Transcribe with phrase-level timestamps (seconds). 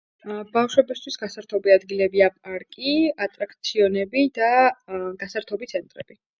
[0.27, 0.35] ეე...
[0.55, 2.95] ბავშვებისთვის გასართობი ადგილებია პარკი,
[3.27, 4.51] ატრაქციონები და...
[4.59, 5.15] აა...
[5.25, 6.23] გასართობი ცენტრები.